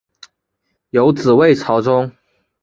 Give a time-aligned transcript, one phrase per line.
[0.89, 2.11] 有子魏朝琮。